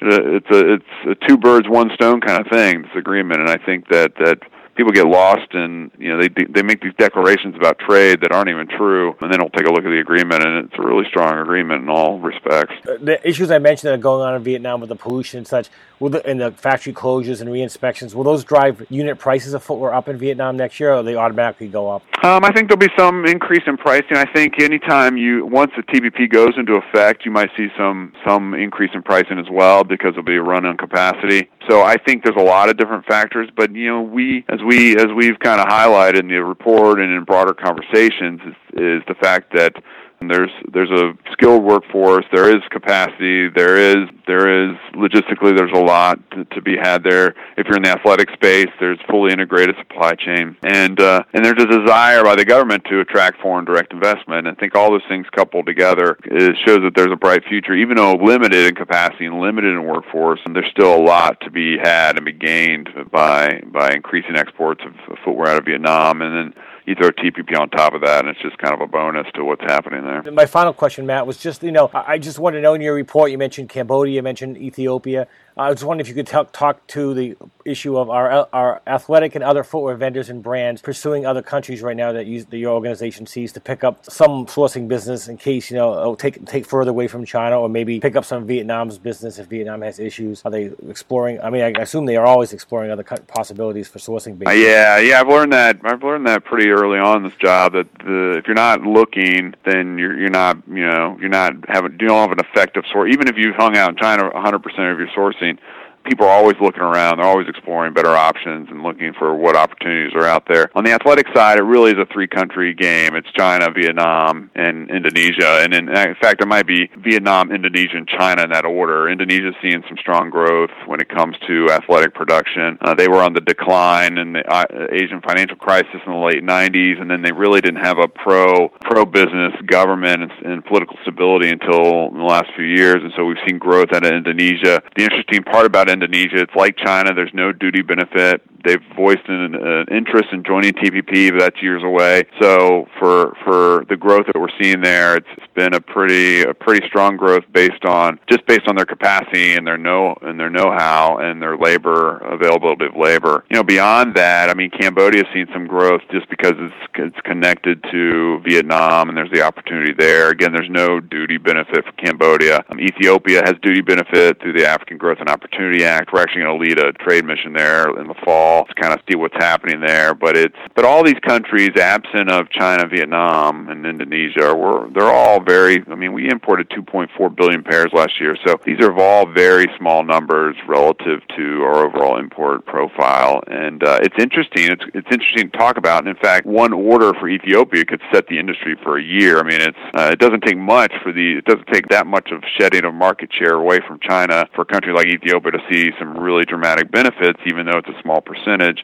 it's 0.00 0.50
a 0.50 0.74
it's 0.74 1.20
a 1.22 1.26
two 1.26 1.36
birds 1.36 1.68
one 1.68 1.90
stone 1.94 2.20
kind 2.20 2.40
of 2.40 2.50
thing 2.50 2.82
this 2.82 2.90
agreement. 2.96 3.40
And 3.40 3.50
I 3.50 3.56
think 3.64 3.88
that 3.88 4.12
that 4.24 4.38
people 4.76 4.92
get 4.92 5.06
lost 5.06 5.52
and 5.52 5.90
you 5.98 6.08
know 6.08 6.20
they 6.20 6.28
they 6.44 6.62
make 6.62 6.80
these 6.80 6.94
declarations 6.98 7.54
about 7.56 7.78
trade 7.78 8.20
that 8.20 8.32
aren't 8.32 8.48
even 8.48 8.68
true, 8.68 9.14
and 9.20 9.32
then 9.32 9.40
they'll 9.40 9.50
take 9.50 9.66
a 9.66 9.72
look 9.72 9.84
at 9.84 9.90
the 9.90 10.00
agreement, 10.00 10.44
and 10.44 10.66
it's 10.66 10.74
a 10.78 10.82
really 10.82 11.04
strong 11.08 11.38
agreement 11.38 11.82
in 11.82 11.88
all 11.88 12.18
respects. 12.18 12.74
Uh, 12.86 12.96
the 13.00 13.26
issues 13.26 13.50
I 13.50 13.58
mentioned 13.58 13.88
that 13.88 13.94
are 13.94 14.02
going 14.02 14.26
on 14.26 14.34
in 14.34 14.42
Vietnam 14.42 14.80
with 14.80 14.88
the 14.88 14.96
pollution 14.96 15.38
and 15.38 15.46
such, 15.46 15.68
will 15.98 16.10
the, 16.10 16.26
and 16.26 16.40
the 16.40 16.52
factory 16.52 16.92
closures 16.92 17.40
and 17.40 17.50
re-inspections, 17.50 18.14
will 18.14 18.24
those 18.24 18.44
drive 18.44 18.84
unit 18.90 19.18
prices 19.18 19.54
of 19.54 19.62
footwear 19.62 19.92
up 19.92 20.08
in 20.08 20.18
Vietnam 20.18 20.56
next 20.56 20.78
year, 20.78 20.94
or 20.94 21.02
they 21.02 21.16
automatically 21.16 21.68
go 21.68 21.90
up? 21.90 22.02
Um, 22.24 22.44
I 22.44 22.52
think 22.52 22.68
there'll 22.68 22.78
be 22.78 22.92
some 22.98 23.24
increase 23.24 23.62
in 23.66 23.76
pricing. 23.76 24.16
I 24.16 24.26
think 24.32 24.60
anytime 24.62 25.16
you 25.16 25.46
once 25.46 25.72
the 25.76 25.82
TPP 25.82 26.30
goes 26.30 26.54
into 26.56 26.74
effect, 26.74 27.24
you 27.24 27.30
might 27.30 27.50
see 27.56 27.68
some 27.76 28.12
some 28.26 28.54
increase 28.54 28.90
in 28.94 29.02
pricing 29.02 29.38
as 29.38 29.46
well 29.50 29.84
because 29.84 30.12
there'll 30.12 30.24
be 30.24 30.36
a 30.36 30.42
run 30.42 30.66
on 30.66 30.76
capacity. 30.76 31.48
So 31.68 31.82
I 31.82 31.96
think 31.96 32.24
there's 32.24 32.36
a 32.36 32.44
lot 32.44 32.68
of 32.68 32.76
different 32.76 33.06
factors, 33.06 33.48
but 33.56 33.74
you 33.74 33.86
know 33.88 34.02
we 34.02 34.44
as 34.48 34.60
we 34.66 34.96
as 34.96 35.06
we've 35.16 35.38
kind 35.38 35.60
of 35.60 35.68
highlighted 35.68 36.20
in 36.20 36.28
the 36.28 36.42
report 36.42 37.00
and 37.00 37.12
in 37.12 37.24
broader 37.24 37.54
conversations 37.54 38.40
is, 38.44 38.54
is 38.72 39.02
the 39.08 39.14
fact 39.20 39.54
that 39.54 39.74
there's 40.20 40.50
there's 40.72 40.90
a 40.90 41.12
skilled 41.32 41.62
workforce. 41.62 42.24
There 42.32 42.48
is 42.48 42.62
capacity. 42.70 43.48
There 43.48 43.76
is 43.76 44.08
there 44.26 44.70
is 44.70 44.76
logistically 44.94 45.56
there's 45.56 45.72
a 45.74 45.80
lot 45.80 46.18
to, 46.32 46.44
to 46.46 46.62
be 46.62 46.76
had 46.76 47.04
there. 47.04 47.34
If 47.56 47.66
you're 47.66 47.76
in 47.76 47.82
the 47.82 47.90
athletic 47.90 48.30
space, 48.30 48.68
there's 48.80 48.98
fully 49.08 49.32
integrated 49.32 49.76
supply 49.78 50.14
chain, 50.14 50.56
and 50.62 50.98
uh, 51.00 51.22
and 51.32 51.44
there's 51.44 51.62
a 51.62 51.66
desire 51.66 52.22
by 52.24 52.34
the 52.34 52.44
government 52.44 52.84
to 52.90 53.00
attract 53.00 53.40
foreign 53.40 53.64
direct 53.64 53.92
investment. 53.92 54.46
And 54.46 54.56
I 54.56 54.60
think 54.60 54.74
all 54.74 54.90
those 54.90 55.06
things 55.08 55.26
coupled 55.34 55.66
together 55.66 56.16
it 56.24 56.56
shows 56.64 56.80
that 56.82 56.92
there's 56.94 57.12
a 57.12 57.16
bright 57.16 57.44
future, 57.44 57.74
even 57.74 57.96
though 57.96 58.14
limited 58.14 58.66
in 58.66 58.74
capacity 58.74 59.26
and 59.26 59.40
limited 59.40 59.74
in 59.74 59.84
workforce. 59.84 60.40
And 60.46 60.56
there's 60.56 60.70
still 60.70 60.94
a 60.94 61.02
lot 61.02 61.40
to 61.42 61.50
be 61.50 61.76
had 61.78 62.16
and 62.16 62.24
be 62.24 62.32
gained 62.32 62.88
by 63.10 63.62
by 63.66 63.90
increasing 63.94 64.36
exports 64.36 64.82
of 64.84 65.18
footwear 65.24 65.48
out 65.48 65.58
of 65.58 65.66
Vietnam, 65.66 66.22
and 66.22 66.34
then 66.54 66.62
you 66.86 66.94
throw 66.94 67.10
TPP 67.10 67.58
on 67.58 67.68
top 67.68 67.94
of 67.94 68.00
that, 68.02 68.20
and 68.20 68.28
it's 68.28 68.40
just 68.40 68.56
kind 68.58 68.72
of 68.72 68.80
a 68.80 68.86
bonus 68.86 69.26
to 69.34 69.44
what's 69.44 69.62
happening 69.62 70.02
there. 70.04 70.32
My 70.32 70.46
final 70.46 70.72
question, 70.72 71.04
Matt, 71.04 71.26
was 71.26 71.36
just 71.36 71.62
you 71.62 71.72
know 71.72 71.90
I 71.92 72.18
just 72.18 72.38
want 72.38 72.54
to 72.54 72.60
know 72.60 72.74
in 72.74 72.80
your 72.80 72.94
report 72.94 73.30
you 73.30 73.38
mentioned 73.38 73.68
Cambodia, 73.68 74.14
you 74.14 74.22
mentioned 74.22 74.56
Ethiopia. 74.56 75.26
Uh, 75.56 75.62
I 75.62 75.70
was 75.70 75.82
wondering 75.82 76.04
if 76.04 76.08
you 76.08 76.14
could 76.14 76.26
talk, 76.26 76.52
talk 76.52 76.86
to 76.88 77.14
the 77.14 77.36
issue 77.64 77.96
of 77.96 78.10
our 78.10 78.30
uh, 78.30 78.44
our 78.52 78.82
athletic 78.86 79.34
and 79.34 79.42
other 79.42 79.64
footwear 79.64 79.96
vendors 79.96 80.28
and 80.28 80.42
brands 80.42 80.80
pursuing 80.82 81.26
other 81.26 81.42
countries 81.42 81.82
right 81.82 81.96
now 81.96 82.12
that, 82.12 82.26
use, 82.26 82.44
that 82.46 82.58
your 82.58 82.72
organization 82.72 83.26
sees 83.26 83.52
to 83.52 83.60
pick 83.60 83.82
up 83.82 84.04
some 84.04 84.46
sourcing 84.46 84.86
business 84.86 85.28
in 85.28 85.36
case 85.36 85.70
you 85.70 85.76
know 85.76 85.94
oh, 85.94 86.14
take 86.14 86.44
take 86.44 86.66
further 86.66 86.90
away 86.90 87.08
from 87.08 87.24
China 87.24 87.58
or 87.58 87.68
maybe 87.68 87.98
pick 88.00 88.16
up 88.16 88.24
some 88.24 88.46
Vietnam's 88.46 88.98
business 88.98 89.38
if 89.38 89.46
Vietnam 89.46 89.80
has 89.80 89.98
issues. 89.98 90.42
Are 90.44 90.50
they 90.50 90.70
exploring? 90.88 91.40
I 91.40 91.50
mean, 91.50 91.62
I 91.62 91.70
assume 91.80 92.04
they 92.04 92.16
are 92.16 92.26
always 92.26 92.52
exploring 92.52 92.90
other 92.90 93.02
possibilities 93.02 93.88
for 93.88 93.98
sourcing. 93.98 94.46
Uh, 94.46 94.50
yeah, 94.50 94.98
yeah, 94.98 95.20
I've 95.20 95.28
learned 95.28 95.54
that. 95.54 95.80
I've 95.84 96.02
learned 96.02 96.26
that 96.26 96.44
pretty 96.44 96.68
early 96.68 96.98
on 96.98 97.22
this 97.22 97.34
job 97.40 97.72
that 97.72 97.88
the, 97.98 98.34
if 98.38 98.46
you're 98.46 98.54
not 98.54 98.82
looking, 98.82 99.54
then 99.64 99.98
you're 99.98 100.18
you're 100.18 100.28
not 100.28 100.58
you 100.68 100.86
know 100.86 101.16
you're 101.18 101.30
not 101.30 101.54
having 101.68 101.92
you 101.92 102.08
don't 102.08 102.28
have 102.28 102.38
an 102.38 102.44
effective 102.44 102.84
source. 102.92 103.10
Even 103.10 103.26
if 103.26 103.36
you've 103.38 103.56
hung 103.56 103.76
out 103.76 103.90
in 103.90 103.96
China 103.96 104.30
100% 104.30 104.92
of 104.92 104.98
your 104.98 105.08
sourcing 105.08 105.45
interesting 105.46 105.85
people 106.06 106.26
are 106.26 106.32
always 106.32 106.56
looking 106.60 106.82
around. 106.82 107.18
They're 107.18 107.26
always 107.26 107.48
exploring 107.48 107.92
better 107.92 108.16
options 108.16 108.68
and 108.70 108.82
looking 108.82 109.12
for 109.18 109.34
what 109.34 109.56
opportunities 109.56 110.14
are 110.14 110.26
out 110.26 110.44
there. 110.48 110.70
On 110.74 110.84
the 110.84 110.92
athletic 110.92 111.26
side, 111.34 111.58
it 111.58 111.62
really 111.62 111.92
is 111.92 111.98
a 111.98 112.06
three-country 112.12 112.74
game. 112.74 113.14
It's 113.14 113.30
China, 113.32 113.68
Vietnam, 113.70 114.50
and 114.54 114.90
Indonesia. 114.90 115.60
And 115.62 115.74
in, 115.74 115.88
in 115.88 116.14
fact, 116.20 116.40
it 116.40 116.46
might 116.46 116.66
be 116.66 116.90
Vietnam, 116.98 117.52
Indonesia, 117.52 117.96
and 117.96 118.08
China 118.08 118.44
in 118.44 118.50
that 118.50 118.64
order. 118.64 119.08
Indonesia's 119.08 119.54
seeing 119.60 119.82
some 119.88 119.96
strong 119.98 120.30
growth 120.30 120.70
when 120.86 121.00
it 121.00 121.08
comes 121.08 121.36
to 121.46 121.70
athletic 121.70 122.14
production. 122.14 122.78
Uh, 122.80 122.94
they 122.94 123.08
were 123.08 123.22
on 123.22 123.32
the 123.32 123.40
decline 123.40 124.18
in 124.18 124.32
the 124.32 124.44
uh, 124.48 124.64
Asian 124.92 125.20
financial 125.20 125.56
crisis 125.56 126.00
in 126.06 126.12
the 126.12 126.18
late 126.18 126.42
90s, 126.42 127.00
and 127.00 127.10
then 127.10 127.22
they 127.22 127.32
really 127.32 127.60
didn't 127.60 127.84
have 127.84 127.98
a 127.98 128.08
pro 128.08 128.68
pro 128.80 129.04
business 129.04 129.52
government 129.66 130.22
and, 130.22 130.32
and 130.44 130.64
political 130.64 130.96
stability 131.02 131.50
until 131.50 132.10
the 132.10 132.22
last 132.22 132.46
few 132.54 132.64
years. 132.64 132.96
And 133.02 133.12
so 133.16 133.24
we've 133.24 133.36
seen 133.46 133.58
growth 133.58 133.92
out 133.92 134.04
of 134.04 134.12
Indonesia. 134.12 134.82
The 134.96 135.04
interesting 135.04 135.42
part 135.42 135.66
about 135.66 135.88
Indonesia. 135.96 136.42
It's 136.42 136.54
like 136.54 136.76
China. 136.76 137.14
There's 137.14 137.32
no 137.32 137.52
duty 137.52 137.82
benefit. 137.82 138.42
They've 138.66 138.82
voiced 138.96 139.28
an, 139.28 139.54
an 139.54 139.86
interest 139.92 140.26
in 140.32 140.42
joining 140.42 140.72
TPP, 140.72 141.30
but 141.30 141.38
that's 141.38 141.62
years 141.62 141.84
away. 141.84 142.24
So 142.42 142.88
for 142.98 143.36
for 143.44 143.84
the 143.88 143.96
growth 143.96 144.26
that 144.26 144.40
we're 144.40 144.48
seeing 144.60 144.80
there, 144.80 145.16
it's, 145.16 145.28
it's 145.36 145.46
been 145.54 145.72
a 145.72 145.80
pretty 145.80 146.42
a 146.42 146.52
pretty 146.52 146.84
strong 146.88 147.16
growth 147.16 147.44
based 147.52 147.84
on 147.84 148.18
just 148.28 148.44
based 148.46 148.66
on 148.66 148.74
their 148.74 148.84
capacity 148.84 149.54
and 149.54 149.64
their 149.64 149.78
know 149.78 150.16
and 150.22 150.40
their 150.40 150.50
know-how 150.50 151.18
and 151.18 151.40
their 151.40 151.56
labor 151.56 152.18
availability 152.18 152.86
of 152.86 152.96
labor. 152.96 153.44
You 153.50 153.56
know, 153.56 153.62
beyond 153.62 154.16
that, 154.16 154.50
I 154.50 154.54
mean, 154.54 154.70
Cambodia's 154.70 155.28
seen 155.32 155.46
some 155.52 155.68
growth 155.68 156.02
just 156.10 156.28
because 156.28 156.54
it's 156.56 156.74
it's 156.96 157.20
connected 157.24 157.84
to 157.92 158.40
Vietnam 158.44 159.08
and 159.08 159.16
there's 159.16 159.30
the 159.30 159.42
opportunity 159.42 159.92
there. 159.96 160.30
Again, 160.30 160.52
there's 160.52 160.70
no 160.70 160.98
duty 160.98 161.38
benefit 161.38 161.84
for 161.84 161.92
Cambodia. 161.92 162.64
Um, 162.68 162.80
Ethiopia 162.80 163.42
has 163.44 163.54
duty 163.62 163.80
benefit 163.80 164.40
through 164.42 164.54
the 164.54 164.66
African 164.66 164.98
Growth 164.98 165.18
and 165.20 165.28
Opportunity 165.28 165.84
Act. 165.84 166.12
We're 166.12 166.22
actually 166.22 166.42
going 166.42 166.58
to 166.58 166.66
lead 166.66 166.78
a 166.80 166.92
trade 166.94 167.24
mission 167.24 167.52
there 167.52 167.88
in 168.00 168.08
the 168.08 168.14
fall 168.24 168.55
to 168.64 168.74
kind 168.74 168.92
of 168.92 169.00
see 169.08 169.16
what's 169.16 169.36
happening 169.36 169.80
there. 169.80 170.14
But 170.14 170.36
it's 170.36 170.56
but 170.74 170.84
all 170.84 171.04
these 171.04 171.18
countries, 171.26 171.70
absent 171.76 172.30
of 172.30 172.50
China, 172.50 172.86
Vietnam, 172.88 173.68
and 173.68 173.86
Indonesia, 173.86 174.54
were 174.54 174.88
they're 174.94 175.12
all 175.12 175.40
very. 175.40 175.84
I 175.90 175.94
mean, 175.94 176.12
we 176.12 176.30
imported 176.30 176.68
2.4 176.70 177.36
billion 177.36 177.62
pairs 177.62 177.90
last 177.92 178.20
year, 178.20 178.36
so 178.46 178.56
these 178.64 178.80
are 178.80 178.92
all 178.98 179.26
very 179.26 179.66
small 179.78 180.04
numbers 180.04 180.56
relative 180.66 181.20
to 181.36 181.62
our 181.64 181.86
overall 181.86 182.18
import 182.18 182.64
profile. 182.66 183.42
And 183.46 183.82
uh, 183.82 183.98
it's 184.02 184.16
interesting. 184.18 184.70
It's 184.70 184.84
it's 184.94 185.08
interesting 185.10 185.50
to 185.50 185.58
talk 185.58 185.76
about. 185.76 186.06
And 186.06 186.08
in 186.08 186.22
fact, 186.22 186.46
one 186.46 186.72
order 186.72 187.12
for 187.18 187.28
Ethiopia 187.28 187.84
could 187.84 188.00
set 188.12 188.26
the 188.28 188.38
industry 188.38 188.76
for 188.82 188.98
a 188.98 189.02
year. 189.02 189.38
I 189.38 189.42
mean, 189.42 189.60
it's 189.60 189.78
uh, 189.94 190.10
it 190.12 190.18
doesn't 190.18 190.42
take 190.42 190.58
much 190.58 190.92
for 191.02 191.12
the 191.12 191.38
it 191.38 191.44
doesn't 191.44 191.68
take 191.72 191.88
that 191.88 192.06
much 192.06 192.30
of 192.30 192.42
shedding 192.58 192.84
of 192.84 192.94
market 192.94 193.30
share 193.32 193.54
away 193.54 193.80
from 193.86 193.98
China 194.00 194.46
for 194.54 194.62
a 194.62 194.66
country 194.66 194.92
like 194.92 195.06
Ethiopia 195.06 195.52
to 195.52 195.58
see 195.70 195.90
some 195.98 196.16
really 196.16 196.44
dramatic 196.44 196.90
benefits, 196.90 197.40
even 197.46 197.66
though 197.66 197.78
it's 197.78 197.88
a 197.88 198.02
small 198.02 198.20
percentage. 198.20 198.35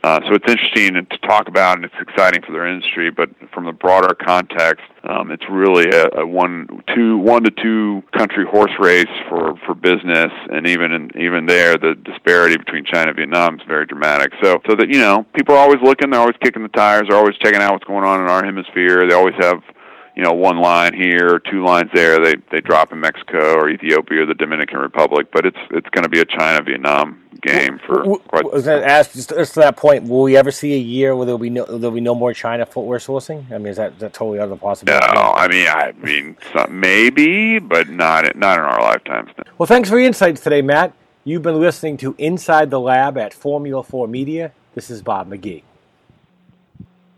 Uh, 0.02 0.20
so 0.26 0.34
it's 0.34 0.50
interesting 0.50 0.94
to 0.94 1.18
talk 1.18 1.48
about, 1.48 1.76
and 1.76 1.84
it's 1.84 1.94
exciting 2.00 2.42
for 2.42 2.52
their 2.52 2.66
industry. 2.66 3.10
But 3.10 3.30
from 3.52 3.64
the 3.64 3.72
broader 3.72 4.14
context, 4.14 4.84
um, 5.04 5.30
it's 5.30 5.44
really 5.50 5.88
a, 5.90 6.20
a 6.20 6.26
one, 6.26 6.82
two, 6.94 7.18
one 7.18 7.44
to 7.44 7.50
two 7.50 8.02
country 8.16 8.44
horse 8.44 8.72
race 8.78 9.12
for 9.28 9.54
for 9.66 9.74
business, 9.74 10.32
and 10.50 10.66
even 10.66 10.92
in, 10.92 11.10
even 11.20 11.46
there, 11.46 11.76
the 11.76 11.94
disparity 12.04 12.56
between 12.56 12.84
China 12.84 13.08
and 13.08 13.16
Vietnam 13.16 13.56
is 13.56 13.66
very 13.66 13.86
dramatic. 13.86 14.32
So 14.42 14.60
so 14.68 14.76
that 14.76 14.88
you 14.88 14.98
know, 14.98 15.24
people 15.34 15.54
are 15.54 15.58
always 15.58 15.80
looking, 15.82 16.10
they're 16.10 16.20
always 16.20 16.36
kicking 16.42 16.62
the 16.62 16.68
tires, 16.68 17.04
they're 17.08 17.18
always 17.18 17.36
checking 17.38 17.60
out 17.60 17.72
what's 17.72 17.84
going 17.84 18.04
on 18.04 18.20
in 18.20 18.28
our 18.28 18.44
hemisphere. 18.44 19.08
They 19.08 19.14
always 19.14 19.34
have 19.40 19.62
you 20.16 20.22
know 20.22 20.32
one 20.32 20.60
line 20.60 20.94
here, 20.94 21.40
two 21.50 21.64
lines 21.64 21.90
there. 21.94 22.18
They 22.18 22.34
they 22.50 22.60
drop 22.60 22.92
in 22.92 23.00
Mexico 23.00 23.54
or 23.54 23.68
Ethiopia 23.68 24.22
or 24.22 24.26
the 24.26 24.34
Dominican 24.34 24.78
Republic, 24.78 25.28
but 25.32 25.46
it's 25.46 25.58
it's 25.70 25.88
going 25.90 26.04
to 26.04 26.10
be 26.10 26.20
a 26.20 26.24
China 26.24 26.62
Vietnam 26.62 27.18
game 27.42 27.78
for 27.78 28.18
quite. 28.18 28.44
I 28.44 28.48
was 28.48 28.64
going 28.64 28.80
to 28.80 28.88
ask 28.88 29.12
just, 29.12 29.30
just 29.30 29.54
to 29.54 29.60
that 29.60 29.76
point. 29.76 30.04
Will 30.04 30.22
we 30.22 30.36
ever 30.36 30.50
see 30.50 30.74
a 30.74 30.78
year 30.78 31.14
where 31.14 31.26
there'll 31.26 31.38
be 31.38 31.50
no 31.50 31.64
there'll 31.64 31.90
be 31.90 32.00
no 32.00 32.14
more 32.14 32.32
China 32.32 32.64
footwear 32.64 32.98
sourcing? 32.98 33.50
I 33.52 33.58
mean, 33.58 33.68
is 33.68 33.76
that, 33.76 33.92
is 33.92 33.98
that 33.98 34.14
totally 34.14 34.38
out 34.38 34.44
of 34.44 34.50
the 34.50 34.56
possibility? 34.56 35.06
No, 35.14 35.20
oh, 35.20 35.32
I 35.34 35.48
mean, 35.48 35.66
I 35.68 35.92
mean, 35.92 36.36
some, 36.52 36.80
maybe, 36.80 37.58
but 37.58 37.88
not 37.88 38.34
not 38.36 38.58
in 38.58 38.64
our 38.64 38.80
lifetimes. 38.80 39.30
Well, 39.58 39.66
thanks 39.66 39.90
for 39.90 39.98
your 39.98 40.06
insights 40.06 40.40
today, 40.40 40.62
Matt. 40.62 40.94
You've 41.24 41.42
been 41.42 41.60
listening 41.60 41.98
to 41.98 42.14
Inside 42.18 42.70
the 42.70 42.80
Lab 42.80 43.16
at 43.16 43.32
Formula 43.32 43.82
4 43.82 44.08
Media. 44.08 44.52
This 44.74 44.90
is 44.90 45.02
Bob 45.02 45.30
McGee. 45.30 45.62